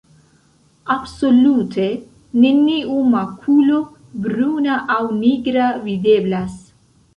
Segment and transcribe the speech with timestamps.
[0.93, 1.89] Absolute
[2.45, 3.83] neniu makulo
[4.25, 6.61] bruna aŭ nigra videblas.